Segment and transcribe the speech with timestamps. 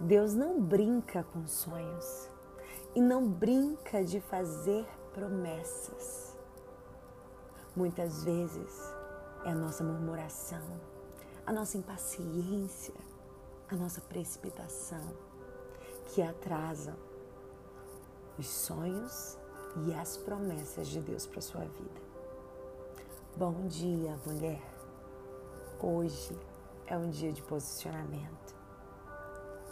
[0.00, 2.30] Deus não brinca com sonhos
[2.94, 6.34] e não brinca de fazer promessas.
[7.76, 8.94] Muitas vezes
[9.44, 10.80] é a nossa murmuração,
[11.44, 12.94] a nossa impaciência,
[13.68, 15.14] a nossa precipitação
[16.06, 16.96] que atrasam
[18.38, 19.36] os sonhos
[19.86, 22.00] e as promessas de Deus para sua vida.
[23.36, 24.62] Bom dia, mulher.
[25.78, 26.34] Hoje
[26.86, 28.59] é um dia de posicionamento.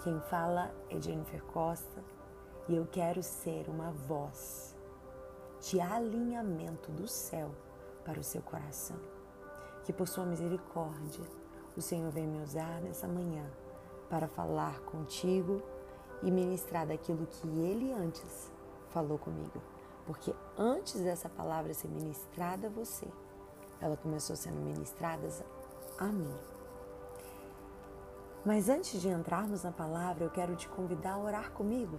[0.08, 2.02] Quem fala é Jennifer Costa
[2.66, 4.74] e eu quero ser uma voz
[5.60, 7.50] de alinhamento do céu
[8.06, 8.96] para o seu coração.
[9.84, 11.26] Que por sua misericórdia
[11.76, 13.44] o Senhor vem me usar nessa manhã
[14.08, 15.60] para falar contigo
[16.22, 18.50] e ministrar daquilo que Ele antes
[18.88, 19.60] falou comigo.
[20.06, 23.06] Porque antes dessa palavra ser ministrada a você,
[23.78, 25.28] ela começou sendo ministrada
[25.98, 26.57] a mim.
[28.44, 31.98] Mas antes de entrarmos na palavra, eu quero te convidar a orar comigo.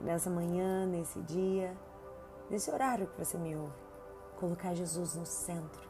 [0.00, 1.76] Nessa manhã, nesse dia,
[2.50, 3.72] nesse horário que você me ouve.
[4.38, 5.88] Colocar Jesus no centro.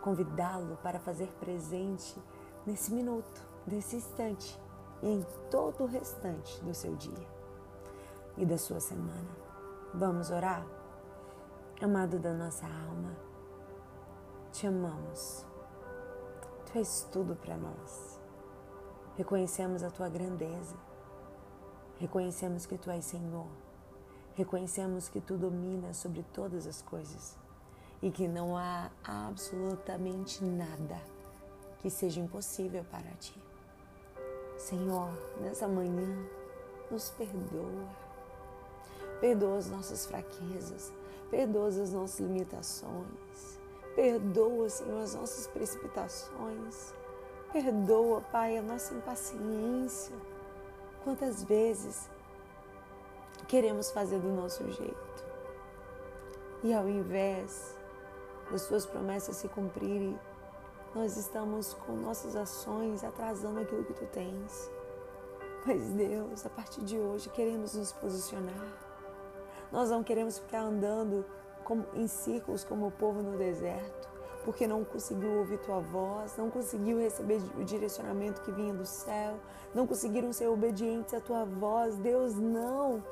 [0.00, 2.20] Convidá-lo para fazer presente
[2.66, 4.60] nesse minuto, nesse instante
[5.02, 7.26] e em todo o restante do seu dia
[8.36, 9.30] e da sua semana.
[9.94, 10.64] Vamos orar?
[11.80, 13.16] Amado da nossa alma,
[14.52, 15.44] te amamos.
[16.66, 18.21] Tu és tudo para nós.
[19.16, 20.74] Reconhecemos a tua grandeza.
[21.98, 23.46] Reconhecemos que tu és Senhor.
[24.34, 27.36] Reconhecemos que tu dominas sobre todas as coisas
[28.00, 30.98] e que não há absolutamente nada
[31.80, 33.34] que seja impossível para ti.
[34.56, 35.10] Senhor,
[35.40, 36.26] nessa manhã,
[36.90, 37.88] nos perdoa.
[39.20, 40.92] Perdoa as nossas fraquezas,
[41.30, 43.60] perdoa as nossas limitações,
[43.94, 46.94] perdoa, Senhor, as nossas precipitações.
[47.52, 50.16] Perdoa, Pai, a nossa impaciência.
[51.04, 52.08] Quantas vezes
[53.46, 55.24] queremos fazer do nosso jeito
[56.64, 57.76] e ao invés
[58.50, 60.18] das Suas promessas se cumprirem,
[60.94, 64.70] nós estamos com nossas ações atrasando aquilo que Tu tens.
[65.66, 68.66] Mas Deus, a partir de hoje queremos nos posicionar.
[69.70, 71.22] Nós não queremos ficar andando
[71.64, 74.11] como, em círculos como o povo no deserto
[74.44, 79.34] porque não conseguiu ouvir tua voz, não conseguiu receber o direcionamento que vinha do céu,
[79.74, 81.96] não conseguiram ser obedientes à tua voz.
[81.96, 83.02] Deus, não.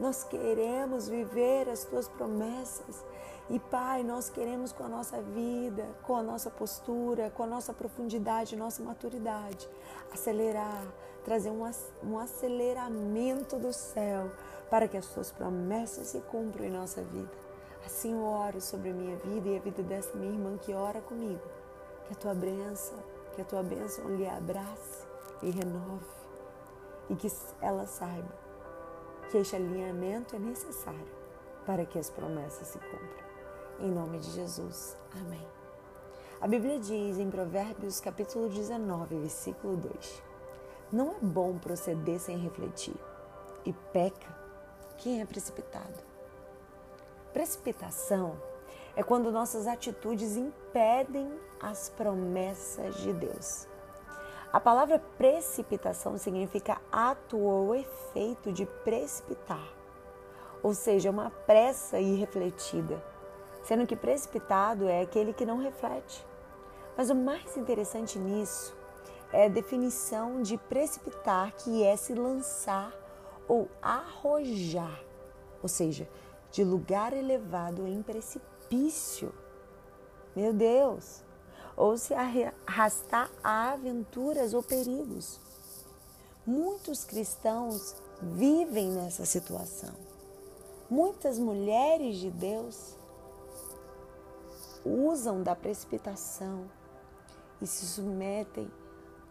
[0.00, 3.04] Nós queremos viver as tuas promessas.
[3.50, 7.72] E Pai, nós queremos com a nossa vida, com a nossa postura, com a nossa
[7.72, 9.68] profundidade, nossa maturidade,
[10.12, 10.84] acelerar,
[11.24, 14.30] trazer um, aceleramento do céu
[14.68, 17.47] para que as tuas promessas se cumpram em nossa vida.
[17.88, 21.00] Assim eu oro sobre a minha vida e a vida dessa minha irmã que ora
[21.00, 21.40] comigo.
[22.06, 22.98] Que a tua bênção,
[23.32, 25.06] que a tua bênção lhe abrace
[25.42, 26.04] e renove.
[27.08, 27.32] E que
[27.62, 28.28] ela saiba
[29.30, 31.08] que este alinhamento é necessário
[31.64, 33.26] para que as promessas se cumpram.
[33.80, 34.94] Em nome de Jesus.
[35.22, 35.48] Amém.
[36.42, 40.22] A Bíblia diz em Provérbios capítulo 19, versículo 2:
[40.92, 42.96] Não é bom proceder sem refletir,
[43.64, 44.36] e peca
[44.98, 46.07] quem é precipitado.
[47.38, 48.34] Precipitação
[48.96, 53.68] é quando nossas atitudes impedem as promessas de Deus.
[54.52, 59.72] A palavra precipitação significa ato ou efeito de precipitar,
[60.64, 63.00] ou seja, uma pressa irrefletida,
[63.62, 66.26] sendo que precipitado é aquele que não reflete.
[66.96, 68.76] Mas o mais interessante nisso
[69.32, 72.92] é a definição de precipitar, que é se lançar
[73.46, 75.00] ou arrojar,
[75.62, 76.08] ou seja,
[76.50, 79.32] de lugar elevado em precipício.
[80.34, 81.22] Meu Deus!
[81.76, 85.38] Ou se arrastar a aventuras ou perigos.
[86.44, 89.94] Muitos cristãos vivem nessa situação.
[90.90, 92.96] Muitas mulheres de Deus
[94.84, 96.64] usam da precipitação
[97.60, 98.70] e se submetem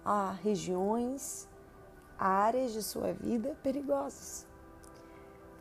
[0.06, 1.50] a regiões,
[2.18, 4.46] áreas de sua vida perigosas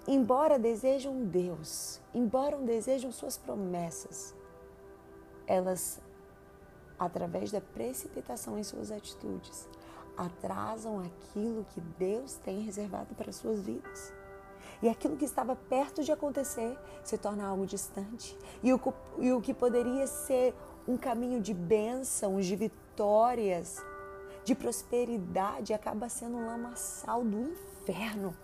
[0.06, 4.34] embora desejam Deus, embora desejam suas promessas,
[5.46, 6.00] elas,
[6.98, 9.68] através da precipitação em suas atitudes,
[10.16, 14.12] atrasam aquilo que Deus tem reservado para suas vidas.
[14.82, 18.36] E aquilo que estava perto de acontecer se torna algo distante.
[18.62, 18.80] E o,
[19.18, 20.54] e o que poderia ser
[20.86, 23.82] um caminho de bênçãos, de vitórias,
[24.44, 28.36] de prosperidade, acaba sendo um lamaçal do inferno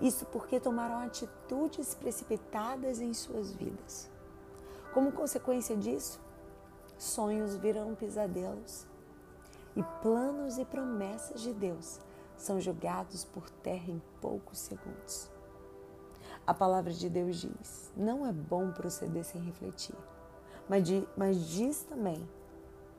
[0.00, 4.10] isso porque tomaram atitudes precipitadas em suas vidas.
[4.92, 6.20] Como consequência disso,
[6.98, 8.86] sonhos viram pesadelos
[9.74, 11.98] e planos e promessas de Deus
[12.36, 15.30] são jogados por terra em poucos segundos.
[16.46, 19.96] A palavra de Deus diz: não é bom proceder sem refletir,
[20.68, 20.82] mas,
[21.16, 22.28] mas diz também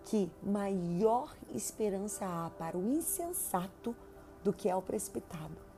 [0.05, 3.95] que maior esperança há para o insensato
[4.43, 5.72] do que ao precipitado.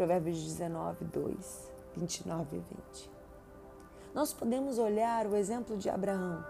[0.00, 3.10] Provérbios 19, 2, 29 e 20.
[4.14, 6.42] Nós podemos olhar o exemplo de Abraão.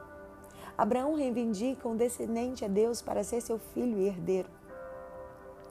[0.78, 4.48] Abraão reivindica um descendente a Deus para ser seu filho e herdeiro.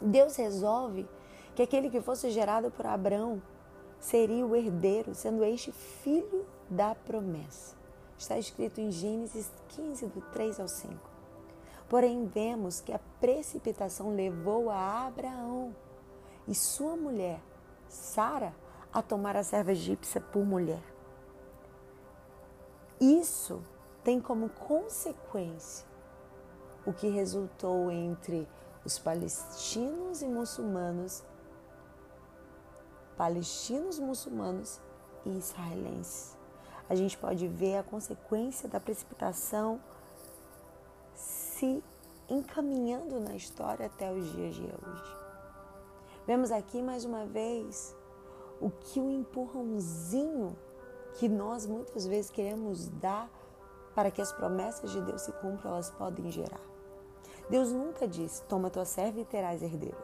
[0.01, 1.07] Deus resolve
[1.55, 3.41] que aquele que fosse gerado por Abraão
[3.97, 7.77] seria o herdeiro, sendo este filho da promessa.
[8.17, 10.95] Está escrito em Gênesis 15, do 3 ao 5.
[11.87, 15.73] Porém, vemos que a precipitação levou a Abraão
[16.45, 17.39] e sua mulher,
[17.89, 18.53] Sara,
[18.94, 20.83] a tomar a serva egípcia por mulher.
[23.01, 23.62] Isso
[24.03, 25.88] tem como consequência
[26.86, 28.47] o que resultou entre
[28.86, 31.24] os palestinos e muçulmanos,
[33.18, 34.80] palestinos muçulmanos
[35.25, 36.38] e israelenses.
[36.89, 39.80] A gente pode ver a consequência da precipitação
[41.13, 41.83] se
[42.30, 45.19] encaminhando na história até os dias de hoje.
[46.29, 47.97] Vemos aqui mais uma vez
[48.61, 50.55] o que o empurrãozinho
[51.15, 53.27] que nós muitas vezes queremos dar
[53.95, 56.61] para que as promessas de Deus se cumpram, elas podem gerar.
[57.49, 59.97] Deus nunca disse: Toma tua serva e terás herdeiro,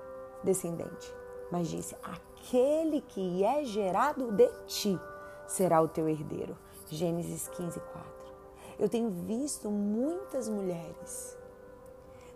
[0.44, 1.14] descendente.
[1.52, 5.00] Mas disse: Aquele que é gerado de ti
[5.46, 6.58] será o teu herdeiro.
[6.88, 8.12] Gênesis 15, 4.
[8.80, 11.38] Eu tenho visto muitas mulheres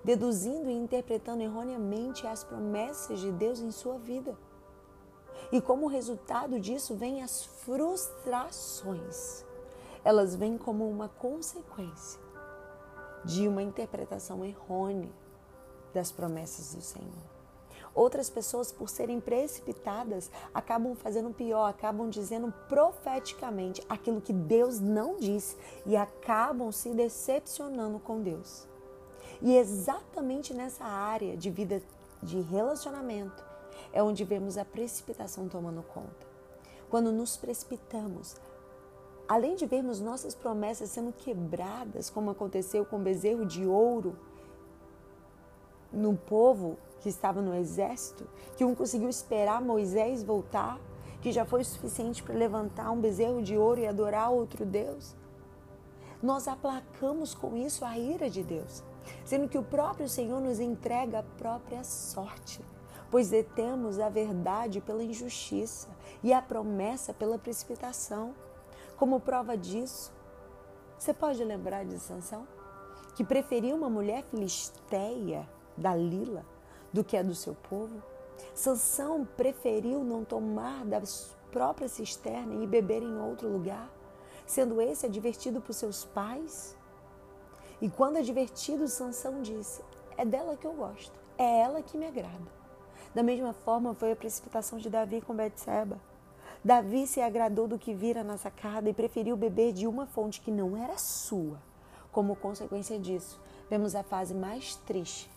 [0.03, 4.37] deduzindo e interpretando erroneamente as promessas de Deus em sua vida.
[5.51, 9.43] E como resultado disso vêm as frustrações.
[10.03, 12.21] Elas vêm como uma consequência
[13.25, 15.09] de uma interpretação errônea
[15.93, 17.39] das promessas do Senhor.
[17.93, 25.17] Outras pessoas, por serem precipitadas, acabam fazendo pior, acabam dizendo profeticamente aquilo que Deus não
[25.17, 28.69] disse e acabam se decepcionando com Deus.
[29.41, 31.81] E exatamente nessa área de vida
[32.21, 33.43] de relacionamento
[33.93, 36.27] é onde vemos a precipitação tomando conta.
[36.89, 38.35] Quando nos precipitamos,
[39.27, 44.17] além de vermos nossas promessas sendo quebradas, como aconteceu com o bezerro de ouro
[45.91, 48.27] no povo que estava no exército,
[48.57, 50.79] que um conseguiu esperar Moisés voltar,
[51.21, 55.15] que já foi suficiente para levantar um bezerro de ouro e adorar outro Deus.
[56.21, 58.83] Nós aplacamos com isso a ira de Deus,
[59.25, 62.63] sendo que o próprio Senhor nos entrega a própria sorte,
[63.09, 65.87] pois detemos a verdade pela injustiça
[66.23, 68.33] e a promessa pela precipitação.
[68.97, 70.11] Como prova disso,
[70.97, 72.47] você pode lembrar de Sansão,
[73.15, 75.47] que preferiu uma mulher filisteia,
[75.77, 76.45] Dalila,
[76.91, 78.01] do que a do seu povo?
[78.53, 81.01] Sansão preferiu não tomar da
[81.51, 83.89] própria cisterna e beber em outro lugar,
[84.45, 86.75] sendo esse advertido por seus pais?
[87.81, 89.81] E quando advertido, Sansão disse:
[90.17, 92.59] É dela que eu gosto, é ela que me agrada.
[93.13, 95.99] Da mesma forma foi a precipitação de Davi com Betseba.
[96.63, 100.51] Davi se agradou do que vira na sacada e preferiu beber de uma fonte que
[100.51, 101.57] não era sua.
[102.11, 103.39] Como consequência disso,
[103.69, 105.29] vemos a fase mais triste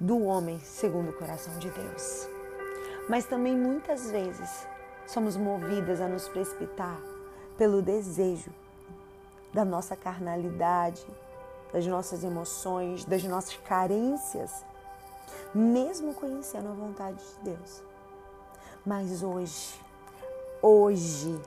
[0.00, 2.28] do homem segundo o coração de Deus.
[3.08, 4.66] Mas também muitas vezes
[5.06, 7.00] somos movidas a nos precipitar
[7.56, 8.50] pelo desejo
[9.52, 11.06] da nossa carnalidade,
[11.72, 14.64] das nossas emoções, das nossas carências,
[15.54, 17.82] mesmo conhecendo a vontade de Deus.
[18.84, 19.86] Mas hoje,
[20.62, 21.38] Hoje,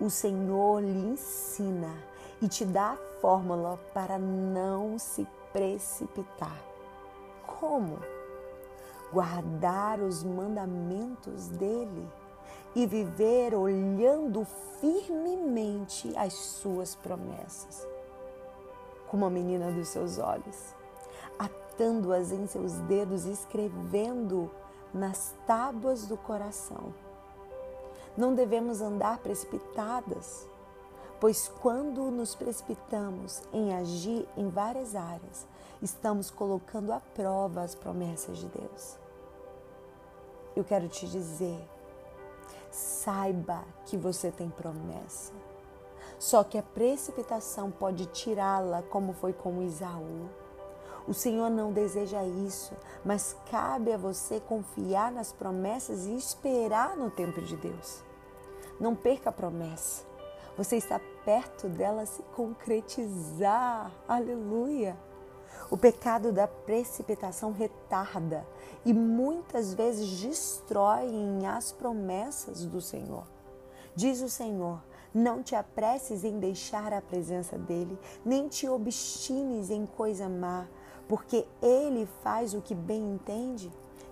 [0.00, 1.92] o Senhor lhe ensina
[2.40, 6.58] e te dá a fórmula para não se precipitar.
[7.46, 7.98] Como?
[9.12, 12.08] Guardar os mandamentos dele
[12.74, 14.46] e viver olhando
[14.80, 17.86] firmemente as suas promessas,
[19.10, 20.74] como a menina dos seus olhos,
[21.38, 24.50] atando-as em seus dedos, escrevendo
[24.94, 26.94] nas tábuas do coração
[28.16, 30.46] não devemos andar precipitadas,
[31.18, 35.46] pois quando nos precipitamos em agir em várias áreas,
[35.80, 38.98] estamos colocando à prova as promessas de Deus.
[40.56, 41.66] Eu quero te dizer,
[42.70, 45.32] saiba que você tem promessa.
[46.20, 50.28] Só que a precipitação pode tirá-la, como foi com Isaú.
[51.08, 57.10] O Senhor não deseja isso, mas cabe a você confiar nas promessas e esperar no
[57.10, 58.02] tempo de Deus.
[58.78, 60.04] Não perca a promessa.
[60.58, 63.90] Você está perto dela se concretizar.
[64.06, 64.98] Aleluia!
[65.70, 68.46] O pecado da precipitação retarda
[68.84, 71.08] e muitas vezes destrói
[71.46, 73.24] as promessas do Senhor.
[73.94, 74.80] Diz o Senhor:
[75.12, 80.66] não te apresses em deixar a presença dele, nem te obstines em coisa má,
[81.08, 83.70] porque ele faz o que bem entende.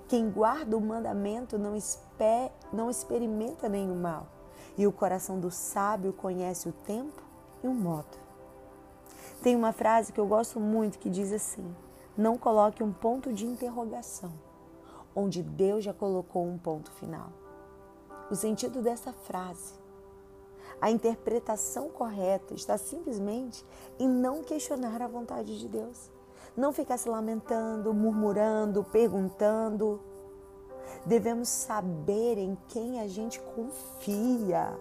[0.09, 4.27] Quem guarda o mandamento não, esper, não experimenta nenhum mal,
[4.77, 7.23] e o coração do sábio conhece o tempo
[7.63, 8.19] e o modo.
[9.43, 11.65] Tem uma frase que eu gosto muito que diz assim:
[12.17, 14.33] Não coloque um ponto de interrogação
[15.19, 17.33] onde Deus já colocou um ponto final.
[18.31, 19.75] O sentido dessa frase,
[20.81, 23.65] a interpretação correta está simplesmente
[23.99, 26.11] em não questionar a vontade de Deus.
[26.57, 30.01] Não ficar se lamentando, murmurando, perguntando.
[31.05, 34.79] Devemos saber em quem a gente confia.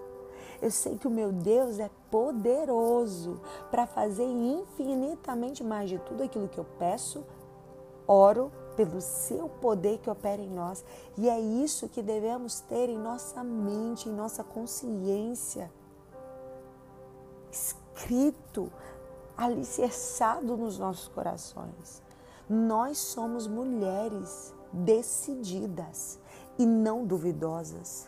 [0.62, 3.40] Eu sei que o meu Deus é poderoso
[3.70, 7.24] para fazer infinitamente mais de tudo aquilo que eu peço,
[8.08, 10.84] oro pelo seu poder que opera em nós.
[11.18, 15.72] E é isso que devemos ter em nossa mente, em nossa consciência.
[17.98, 18.72] Escrito,
[19.36, 22.02] alicerçado nos nossos corações.
[22.48, 26.20] Nós somos mulheres decididas
[26.60, 28.08] e não duvidosas.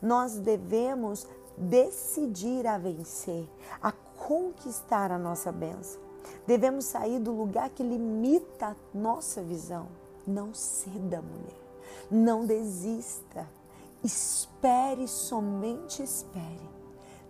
[0.00, 1.26] Nós devemos
[1.56, 3.48] decidir a vencer,
[3.80, 6.02] a conquistar a nossa bênção.
[6.46, 9.88] Devemos sair do lugar que limita a nossa visão.
[10.26, 11.60] Não ceda, mulher.
[12.10, 13.48] Não desista.
[14.02, 16.74] Espere, somente espere.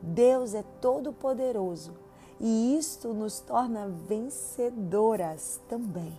[0.05, 1.95] Deus é todo-poderoso
[2.39, 6.17] e isto nos torna vencedoras também,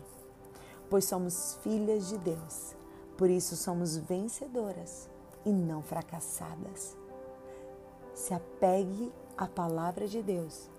[0.89, 2.75] pois somos filhas de Deus.
[3.17, 5.09] Por isso somos vencedoras
[5.45, 6.97] e não fracassadas
[8.15, 10.69] se apegue à palavra de Deus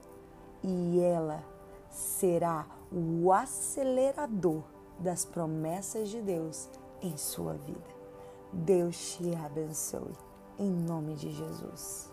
[0.65, 1.45] e ela
[1.91, 4.63] será o acelerador
[4.99, 6.69] das promessas de Deus
[7.03, 7.97] em sua vida.
[8.53, 10.17] Deus te abençoe,
[10.59, 12.11] em nome de Jesus.